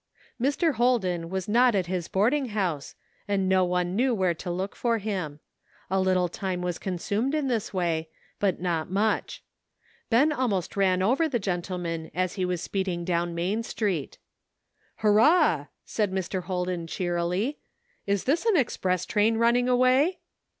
[0.41, 0.73] Mr.
[0.73, 2.95] Holden was not at his boarding house.
[3.27, 5.39] "WHAT COULD HAPPEN?'' 65 and no one knew where to look for him.
[5.91, 8.09] A little time was consumed in this way,
[8.39, 9.43] but not much.
[10.09, 14.17] Ben almost ran over the gentleman as he was speeding down Main Street."
[15.03, 16.45] Hurrah!" said Mr.
[16.45, 17.59] Holden cheerily,"
[18.07, 20.17] is this an express train running away